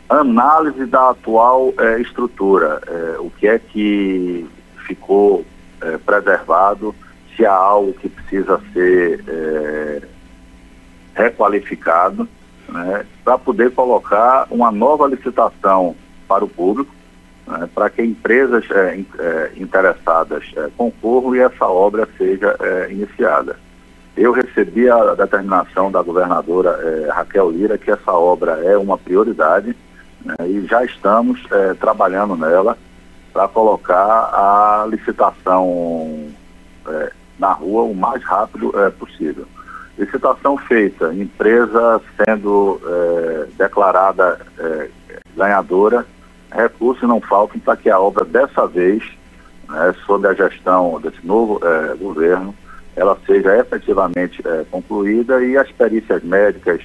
análise 0.08 0.86
da 0.86 1.10
atual 1.10 1.72
é, 1.78 2.00
estrutura, 2.00 2.80
é, 2.86 3.18
o 3.18 3.30
que 3.30 3.48
é 3.48 3.58
que 3.58 4.46
ficou 4.86 5.44
é, 5.80 5.98
preservado, 5.98 6.94
se 7.36 7.44
há 7.44 7.52
algo 7.52 7.92
que 7.92 8.08
precisa 8.08 8.60
ser 8.72 10.08
requalificado 11.14 12.26
né, 12.68 13.06
para 13.24 13.38
poder 13.38 13.72
colocar 13.72 14.46
uma 14.50 14.70
nova 14.70 15.06
licitação 15.06 15.94
para 16.26 16.44
o 16.44 16.48
público, 16.48 16.92
né, 17.46 17.68
para 17.74 17.88
que 17.90 18.02
empresas 18.02 18.64
é, 18.70 19.00
é, 19.18 19.52
interessadas 19.56 20.44
é, 20.56 20.68
concorram 20.76 21.34
e 21.34 21.40
essa 21.40 21.66
obra 21.66 22.08
seja 22.16 22.56
é, 22.60 22.90
iniciada. 22.90 23.56
Eu 24.16 24.32
recebi 24.32 24.88
a 24.88 25.14
determinação 25.14 25.90
da 25.90 26.02
governadora 26.02 26.70
é, 26.70 27.10
Raquel 27.10 27.50
Lira 27.50 27.78
que 27.78 27.90
essa 27.90 28.12
obra 28.12 28.52
é 28.64 28.76
uma 28.76 28.98
prioridade, 28.98 29.76
né, 30.24 30.34
e 30.40 30.66
já 30.66 30.84
estamos 30.84 31.40
é, 31.50 31.74
trabalhando 31.74 32.36
nela 32.36 32.76
para 33.32 33.46
colocar 33.48 33.94
a 33.94 34.86
licitação 34.88 36.30
na 37.38 37.52
rua 37.52 37.82
o 37.82 37.94
mais 37.94 38.22
rápido 38.24 38.72
possível. 38.98 39.46
Licitação 39.98 40.58
feita, 40.58 41.12
empresa 41.14 42.00
sendo 42.16 42.80
é, 42.84 43.46
declarada 43.56 44.38
é, 44.58 44.90
ganhadora, 45.36 46.04
recursos 46.52 47.08
não 47.08 47.20
faltam 47.20 47.58
para 47.60 47.76
que 47.76 47.88
a 47.88 47.98
obra 47.98 48.24
dessa 48.24 48.66
vez, 48.66 49.02
né, 49.68 49.94
sob 50.04 50.26
a 50.26 50.34
gestão 50.34 51.00
desse 51.00 51.24
novo 51.26 51.60
é, 51.64 51.94
governo, 51.94 52.54
ela 52.96 53.16
seja 53.26 53.56
efetivamente 53.58 54.42
é, 54.46 54.64
concluída 54.70 55.44
e 55.44 55.56
as 55.56 55.70
perícias 55.72 56.22
médicas 56.22 56.80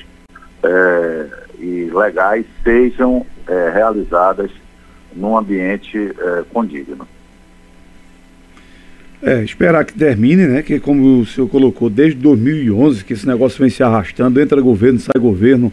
é, 0.64 1.28
e 1.58 1.90
legais 1.94 2.46
sejam 2.64 3.26
é, 3.48 3.70
realizadas 3.70 4.52
num 5.14 5.38
ambiente 5.38 6.16
condigno. 6.54 7.06
É, 9.24 9.44
esperar 9.44 9.86
que 9.86 9.94
termine, 9.94 10.48
né? 10.48 10.62
Que 10.62 10.80
como 10.80 11.20
o 11.20 11.26
senhor 11.26 11.48
colocou, 11.48 11.90
desde 11.90 12.20
2011 12.20 13.06
que 13.06 13.14
esse 13.14 13.28
negócio 13.28 13.60
vem 13.60 13.70
se 13.70 13.84
arrastando, 13.84 14.42
entra 14.42 14.60
governo, 14.60 15.00
sai 15.00 15.22
governo 15.22 15.72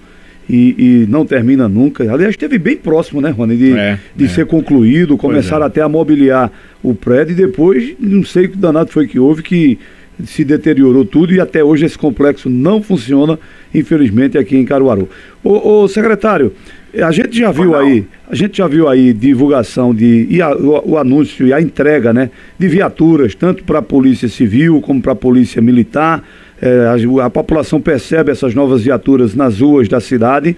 e, 0.48 0.74
e 0.78 1.06
não 1.08 1.24
termina 1.24 1.68
nunca. 1.68 2.10
Aliás, 2.12 2.30
esteve 2.30 2.58
bem 2.58 2.76
próximo, 2.76 3.20
né, 3.20 3.30
Rony, 3.30 3.56
de, 3.56 3.72
é, 3.72 3.98
de 4.14 4.24
é. 4.24 4.28
ser 4.28 4.46
concluído, 4.46 5.16
começaram 5.16 5.64
é. 5.64 5.66
até 5.66 5.80
a 5.80 5.88
mobiliar 5.88 6.50
o 6.82 6.94
prédio 6.94 7.32
e 7.32 7.36
depois, 7.36 7.94
não 7.98 8.24
sei 8.24 8.46
o 8.46 8.50
que 8.50 8.56
danado 8.56 8.90
foi 8.90 9.06
que 9.06 9.18
houve, 9.18 9.42
que 9.42 9.78
se 10.24 10.44
deteriorou 10.44 11.04
tudo 11.04 11.32
e 11.32 11.40
até 11.40 11.62
hoje 11.62 11.86
esse 11.86 11.96
complexo 11.96 12.48
não 12.50 12.82
funciona, 12.82 13.38
infelizmente, 13.74 14.36
aqui 14.36 14.56
em 14.56 14.64
Caruaru. 14.64 15.08
Ô, 15.42 15.82
ô 15.82 15.88
secretário, 15.88 16.52
a 16.94 17.12
gente 17.12 17.38
já 17.38 17.50
viu 17.50 17.76
aí, 17.76 18.06
a 18.28 18.34
gente 18.34 18.58
já 18.58 18.66
viu 18.66 18.88
aí 18.88 19.12
divulgação 19.12 19.94
de 19.94 20.26
e 20.30 20.40
a, 20.40 20.50
o, 20.54 20.92
o, 20.92 20.98
anúncio 20.98 21.46
e 21.46 21.52
a 21.52 21.60
entrega, 21.60 22.12
né, 22.12 22.30
de 22.58 22.68
viaturas 22.68 23.34
tanto 23.34 23.62
para 23.64 23.78
a 23.78 23.82
polícia 23.82 24.28
civil 24.28 24.80
como 24.80 25.00
para 25.00 25.12
a 25.12 25.16
polícia 25.16 25.60
militar. 25.60 26.24
É, 26.60 26.86
a, 26.86 27.26
a, 27.26 27.30
população 27.30 27.80
percebe 27.80 28.32
essas 28.32 28.54
novas 28.54 28.82
viaturas 28.82 29.34
nas 29.34 29.60
ruas 29.60 29.88
da 29.88 30.00
cidade. 30.00 30.56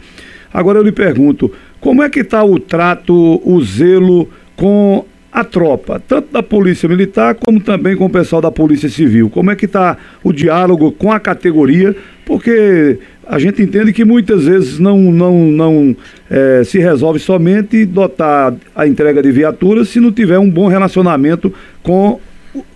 Agora 0.53 0.79
eu 0.79 0.83
lhe 0.83 0.93
pergunto, 0.93 1.53
como 1.81 2.03
é 2.03 2.09
que 2.09 2.21
está 2.21 2.43
o 2.43 2.59
trato, 2.59 3.41
o 3.45 3.63
zelo 3.63 4.29
com 4.57 5.05
a 5.33 5.45
tropa, 5.45 6.03
tanto 6.07 6.33
da 6.33 6.43
Polícia 6.43 6.89
Militar 6.89 7.35
como 7.37 7.61
também 7.61 7.97
com 7.97 8.07
o 8.07 8.11
pessoal 8.11 8.43
da 8.43 8.51
Polícia 8.51 8.89
Civil? 8.89 9.31
Como 9.31 9.51
é 9.51 9.57
que 9.57 9.67
está 9.67 9.97
o 10.25 10.33
diálogo 10.33 10.91
com 10.93 11.13
a 11.13 11.21
categoria? 11.21 11.95
Porque 12.27 12.99
a 13.27 13.39
gente 13.39 13.63
entende 13.63 13.93
que 13.93 14.05
muitas 14.05 14.45
vezes 14.45 14.81
não, 14.81 14.99
não, 14.99 15.39
não 15.47 15.97
é, 16.29 16.65
se 16.65 16.81
resolve 16.81 17.21
somente 17.21 17.85
dotar 17.85 18.53
a 18.75 18.87
entrega 18.87 19.23
de 19.23 19.31
viaturas 19.31 19.89
se 19.89 20.01
não 20.01 20.11
tiver 20.11 20.39
um 20.39 20.51
bom 20.51 20.67
relacionamento 20.67 21.55
com 21.81 22.19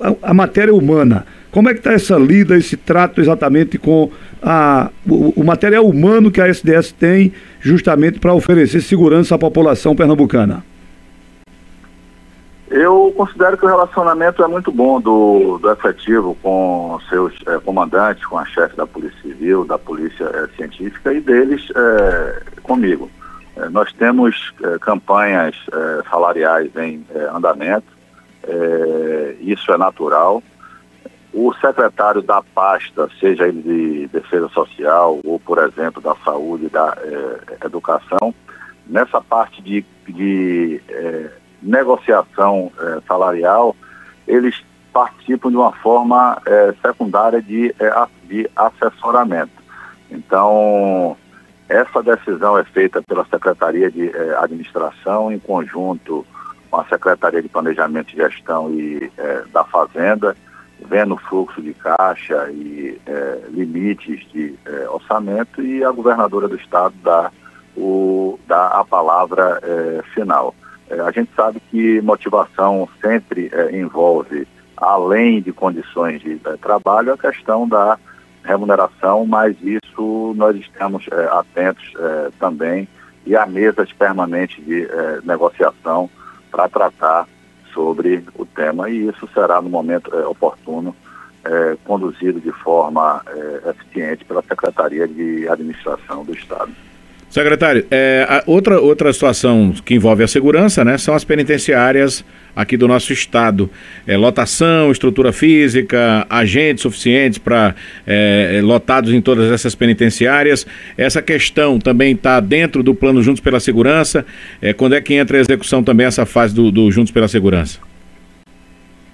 a, 0.00 0.14
a 0.22 0.34
matéria 0.34 0.72
humana. 0.72 1.26
Como 1.50 1.68
é 1.68 1.72
que 1.72 1.80
está 1.80 1.92
essa 1.92 2.16
lida, 2.16 2.56
esse 2.56 2.76
trato 2.76 3.20
exatamente 3.20 3.78
com 3.78 4.10
a, 4.40 4.90
o, 5.08 5.40
o 5.40 5.44
material 5.44 5.86
humano 5.88 6.30
que 6.30 6.40
a 6.40 6.48
SDS 6.48 6.92
tem 6.92 7.32
justamente 7.60 8.20
para 8.20 8.32
oferecer 8.32 8.80
segurança 8.80 9.34
à 9.34 9.38
população 9.38 9.96
pernambucana? 9.96 10.64
Eu 12.70 13.12
considero 13.14 13.58
que 13.58 13.64
o 13.64 13.68
relacionamento 13.68 14.42
é 14.42 14.48
muito 14.48 14.72
bom 14.72 15.00
do, 15.00 15.58
do 15.58 15.70
efetivo 15.70 16.36
com 16.42 16.98
seus 17.08 17.34
é, 17.46 17.58
comandantes, 17.58 18.24
com 18.24 18.38
a 18.38 18.46
chefe 18.46 18.74
da 18.74 18.86
Polícia 18.86 19.20
Civil, 19.20 19.64
da 19.64 19.78
Polícia 19.78 20.24
é, 20.24 20.48
Científica 20.56 21.12
e 21.12 21.20
deles 21.20 21.68
é, 21.76 22.42
comigo. 22.62 23.10
nós 23.70 23.92
temos 23.92 24.52
campanhas 24.80 25.54
salariais 26.10 26.74
em 26.76 27.06
andamento, 27.32 27.86
isso 29.40 29.70
é 29.70 29.78
natural. 29.78 30.42
O 31.32 31.52
secretário 31.54 32.20
da 32.20 32.42
pasta, 32.42 33.08
seja 33.20 33.46
ele 33.46 33.62
de 33.62 34.08
Defesa 34.08 34.48
Social 34.48 35.20
ou, 35.24 35.38
por 35.38 35.58
exemplo, 35.58 36.02
da 36.02 36.16
Saúde 36.24 36.68
da 36.68 36.96
Educação, 37.64 38.34
nessa 38.88 39.20
parte 39.20 39.62
de, 39.62 39.84
de 40.08 40.80
negociação 41.64 42.70
é, 42.78 43.00
salarial, 43.08 43.74
eles 44.28 44.62
participam 44.92 45.50
de 45.50 45.56
uma 45.56 45.72
forma 45.72 46.40
é, 46.46 46.74
secundária 46.80 47.42
de, 47.42 47.74
é, 47.80 48.06
de 48.24 48.48
assessoramento. 48.54 49.52
Então, 50.10 51.16
essa 51.68 52.02
decisão 52.02 52.56
é 52.58 52.64
feita 52.64 53.02
pela 53.02 53.24
Secretaria 53.24 53.90
de 53.90 54.12
Administração 54.38 55.32
em 55.32 55.38
conjunto 55.38 56.24
com 56.70 56.78
a 56.78 56.84
Secretaria 56.84 57.42
de 57.42 57.48
Planejamento 57.48 58.12
e 58.12 58.16
Gestão 58.16 58.70
e 58.70 59.10
da 59.52 59.64
Fazenda, 59.64 60.36
vendo 60.86 61.14
o 61.14 61.18
fluxo 61.18 61.62
de 61.62 61.72
caixa 61.72 62.48
e 62.50 63.00
limites 63.48 64.20
de 64.30 64.54
orçamento 64.90 65.62
e 65.62 65.82
a 65.82 65.90
governadora 65.90 66.46
do 66.46 66.56
estado 66.56 66.94
dá, 67.02 67.32
o, 67.76 68.38
dá 68.46 68.68
a 68.68 68.84
palavra 68.84 69.60
final. 70.14 70.54
É, 70.90 71.00
a 71.00 71.10
gente 71.10 71.30
sabe 71.34 71.60
que 71.70 72.00
motivação 72.00 72.88
sempre 73.00 73.50
é, 73.52 73.76
envolve, 73.76 74.46
além 74.76 75.40
de 75.40 75.52
condições 75.52 76.20
de 76.20 76.40
é, 76.44 76.56
trabalho, 76.56 77.12
a 77.12 77.18
questão 77.18 77.68
da 77.68 77.98
remuneração, 78.44 79.26
mas 79.26 79.56
isso 79.62 80.34
nós 80.36 80.54
estamos 80.56 81.06
é, 81.10 81.24
atentos 81.32 81.92
é, 81.98 82.30
também 82.38 82.86
e 83.26 83.34
há 83.34 83.46
mesas 83.46 83.90
permanentes 83.92 84.62
de 84.64 84.84
é, 84.84 85.20
negociação 85.24 86.10
para 86.50 86.68
tratar 86.68 87.26
sobre 87.72 88.22
o 88.36 88.44
tema 88.44 88.90
e 88.90 89.08
isso 89.08 89.28
será 89.32 89.60
no 89.60 89.68
momento 89.68 90.14
oportuno 90.28 90.94
conduzido 91.84 92.40
de 92.40 92.50
forma 92.52 93.22
eficiente 93.68 94.24
pela 94.24 94.42
Secretaria 94.42 95.06
de 95.06 95.46
Administração 95.46 96.24
do 96.24 96.32
Estado. 96.32 96.72
Secretário, 97.34 97.84
é, 97.90 98.44
outra, 98.46 98.80
outra 98.80 99.12
situação 99.12 99.74
que 99.84 99.92
envolve 99.92 100.22
a 100.22 100.28
segurança, 100.28 100.84
né, 100.84 100.96
são 100.96 101.16
as 101.16 101.24
penitenciárias 101.24 102.24
aqui 102.54 102.76
do 102.76 102.86
nosso 102.86 103.12
estado. 103.12 103.68
É, 104.06 104.16
lotação, 104.16 104.92
estrutura 104.92 105.32
física, 105.32 106.24
agentes 106.30 106.82
suficientes 106.82 107.38
para 107.38 107.74
é, 108.06 108.60
lotados 108.62 109.12
em 109.12 109.20
todas 109.20 109.50
essas 109.50 109.74
penitenciárias. 109.74 110.64
Essa 110.96 111.20
questão 111.20 111.80
também 111.80 112.14
está 112.14 112.38
dentro 112.38 112.84
do 112.84 112.94
plano 112.94 113.20
Juntos 113.20 113.40
pela 113.40 113.58
Segurança. 113.58 114.24
É, 114.62 114.72
quando 114.72 114.94
é 114.94 115.00
que 115.00 115.14
entra 115.14 115.36
a 115.36 115.40
execução 115.40 115.82
também 115.82 116.06
essa 116.06 116.24
fase 116.24 116.54
do, 116.54 116.70
do 116.70 116.88
Juntos 116.92 117.10
pela 117.10 117.26
Segurança? 117.26 117.80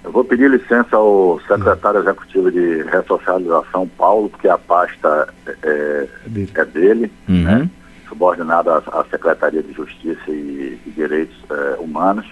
Eu 0.03 0.11
vou 0.11 0.23
pedir 0.23 0.47
licença 0.47 0.95
ao 0.95 1.41
secretário 1.47 2.01
executivo 2.01 2.51
de 2.51 2.83
ressocialização, 2.83 3.87
Paulo, 3.97 4.29
porque 4.29 4.47
a 4.47 4.59
pasta 4.59 5.27
é, 5.63 6.07
é 6.53 6.65
dele, 6.65 7.11
uhum. 7.27 7.43
né? 7.43 7.69
Subordinada 8.11 8.77
à, 8.77 9.03
Secretaria 9.09 9.63
de 9.63 9.71
Justiça 9.71 10.29
e, 10.29 10.77
e 10.85 10.91
Direitos 10.91 11.35
eh, 11.49 11.77
Humanos, 11.79 12.27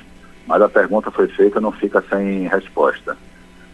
mas 0.46 0.62
a 0.62 0.68
pergunta 0.68 1.10
foi 1.10 1.30
feita 1.30 1.62
não 1.62 1.72
fica 1.72 2.04
sem 2.10 2.48
resposta. 2.50 3.18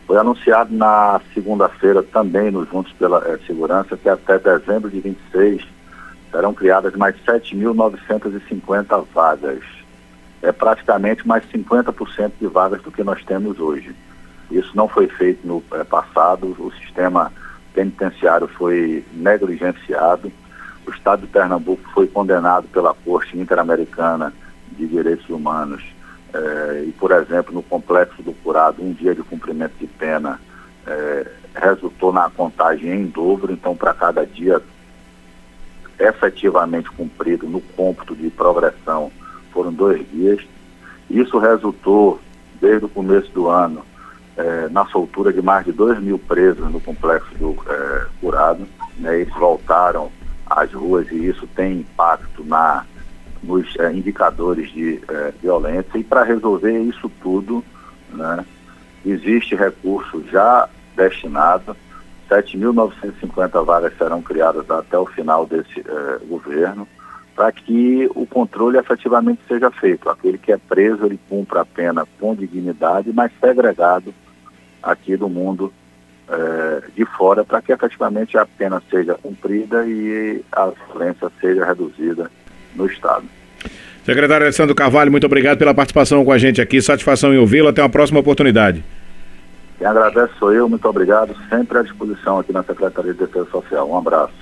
Foi 0.05 0.17
anunciado 0.17 0.71
na 0.71 1.19
segunda-feira 1.33 2.03
também 2.03 2.51
nos 2.51 2.69
Juntos 2.69 2.93
pela 2.93 3.17
eh, 3.27 3.39
Segurança 3.47 3.97
que 3.97 4.07
até 4.07 4.37
dezembro 4.37 4.91
de 4.91 4.99
26 4.99 5.65
serão 6.31 6.53
criadas 6.53 6.95
mais 6.95 7.15
7.950 7.25 9.05
vagas. 9.11 9.63
É 10.43 10.51
praticamente 10.51 11.27
mais 11.27 11.43
50% 11.47 12.33
de 12.39 12.45
vagas 12.45 12.83
do 12.83 12.91
que 12.91 13.03
nós 13.03 13.23
temos 13.25 13.59
hoje. 13.59 13.95
Isso 14.51 14.71
não 14.75 14.87
foi 14.87 15.07
feito 15.07 15.45
no 15.47 15.63
eh, 15.73 15.83
passado, 15.83 16.55
o 16.59 16.71
sistema 16.79 17.31
penitenciário 17.73 18.47
foi 18.47 19.03
negligenciado 19.11 20.31
o 20.85 20.91
Estado 20.91 21.21
de 21.21 21.27
Pernambuco 21.27 21.83
foi 21.93 22.07
condenado 22.07 22.67
pela 22.67 22.93
Corte 22.93 23.37
Interamericana 23.37 24.33
de 24.71 24.87
Direitos 24.87 25.27
Humanos 25.29 25.83
eh, 26.33 26.85
e, 26.87 26.91
por 26.91 27.11
exemplo, 27.11 27.53
no 27.53 27.63
Complexo 27.63 28.21
do 28.21 28.33
Curado, 28.33 28.83
um 28.83 28.91
dia 28.91 29.15
de 29.15 29.23
cumprimento 29.23 29.73
de 29.79 29.87
pena 29.87 30.39
eh, 30.85 31.27
resultou 31.55 32.11
na 32.11 32.29
contagem 32.29 32.91
em 32.91 33.05
dobro, 33.05 33.51
então, 33.51 33.75
para 33.75 33.93
cada 33.93 34.25
dia 34.25 34.61
efetivamente 35.97 36.91
cumprido 36.91 37.47
no 37.47 37.61
cômputo 37.61 38.13
de 38.15 38.29
progressão 38.29 39.11
foram 39.51 39.71
dois 39.71 40.05
dias. 40.11 40.41
Isso 41.09 41.37
resultou, 41.37 42.19
desde 42.59 42.85
o 42.85 42.89
começo 42.89 43.31
do 43.31 43.47
ano, 43.47 43.85
eh, 44.35 44.67
na 44.69 44.85
soltura 44.87 45.31
de 45.31 45.41
mais 45.41 45.65
de 45.65 45.71
2 45.71 45.99
mil 46.01 46.19
presos 46.19 46.69
no 46.69 46.81
Complexo 46.81 47.33
do 47.35 47.55
Curado. 48.19 48.67
Né, 48.97 49.21
eles 49.21 49.33
voltaram 49.35 50.11
às 50.55 50.71
ruas 50.71 51.11
e 51.11 51.27
isso 51.27 51.45
tem 51.47 51.81
impacto 51.81 52.43
na, 52.43 52.85
nos 53.43 53.75
é, 53.77 53.91
indicadores 53.91 54.71
de 54.71 55.01
é, 55.07 55.33
violência. 55.41 55.97
E 55.97 56.03
para 56.03 56.23
resolver 56.23 56.79
isso 56.79 57.11
tudo, 57.21 57.63
né, 58.09 58.45
existe 59.05 59.53
recurso 59.53 60.23
já 60.31 60.69
destinado, 60.95 61.75
7.950 62.29 63.65
vagas 63.65 63.95
serão 63.97 64.21
criadas 64.21 64.69
até 64.71 64.97
o 64.97 65.05
final 65.05 65.45
desse 65.45 65.81
é, 65.81 66.25
governo. 66.25 66.87
para 67.35 67.51
que 67.51 68.09
o 68.15 68.25
controle 68.25 68.77
efetivamente 68.77 69.41
seja 69.45 69.69
feito. 69.69 70.09
Aquele 70.09 70.37
que 70.37 70.53
é 70.53 70.57
preso, 70.57 71.05
ele 71.05 71.19
cumpra 71.27 71.61
a 71.61 71.65
pena 71.65 72.07
com 72.17 72.33
dignidade, 72.33 73.11
mas 73.11 73.29
segregado 73.41 74.13
aqui 74.81 75.17
do 75.17 75.27
mundo 75.27 75.73
é, 76.29 76.81
de 76.95 77.05
fora, 77.05 77.43
para 77.43 77.61
que 77.61 77.71
efetivamente 77.71 78.37
a 78.37 78.45
pena 78.45 78.81
seja 78.89 79.15
cumprida 79.15 79.85
e 79.85 80.43
a 80.51 80.71
violência 80.87 81.31
seja 81.39 81.65
reduzida 81.65 82.29
no 82.75 82.85
Estado. 82.85 83.25
Secretário 84.05 84.45
Alessandro 84.45 84.75
Carvalho, 84.75 85.11
muito 85.11 85.25
obrigado 85.25 85.57
pela 85.57 85.73
participação 85.73 86.23
com 86.23 86.31
a 86.31 86.37
gente 86.37 86.61
aqui. 86.61 86.81
Satisfação 86.81 87.33
em 87.33 87.37
ouvi-lo. 87.37 87.69
Até 87.69 87.81
uma 87.81 87.89
próxima 87.89 88.19
oportunidade. 88.19 88.83
Quem 89.79 89.87
agradece 89.87 90.33
sou 90.37 90.53
eu, 90.53 90.69
muito 90.69 90.87
obrigado. 90.87 91.35
Sempre 91.49 91.79
à 91.79 91.81
disposição 91.81 92.39
aqui 92.39 92.53
na 92.53 92.63
Secretaria 92.63 93.13
de 93.13 93.19
Defesa 93.19 93.47
Social. 93.49 93.89
Um 93.89 93.97
abraço. 93.97 94.33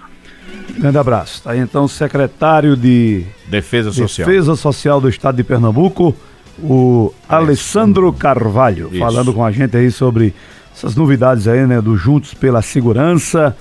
Grande 0.77 0.97
abraço. 0.97 1.43
Tá 1.43 1.51
aí 1.51 1.59
então 1.59 1.85
o 1.85 1.89
secretário 1.89 2.75
de 2.75 3.25
Defesa 3.47 3.91
Social, 3.91 4.27
Defesa 4.27 4.55
Social 4.55 5.01
do 5.01 5.09
Estado 5.09 5.37
de 5.37 5.43
Pernambuco, 5.43 6.15
o 6.59 7.13
Alessandro 7.27 8.11
Carvalho, 8.11 8.89
Isso. 8.91 8.99
falando 8.99 9.33
com 9.33 9.43
a 9.43 9.51
gente 9.51 9.75
aí 9.77 9.89
sobre 9.89 10.33
essas 10.75 10.95
novidades 10.95 11.47
aí, 11.47 11.65
né, 11.65 11.81
do 11.81 11.95
Juntos 11.95 12.33
pela 12.33 12.61
Segurança. 12.61 13.55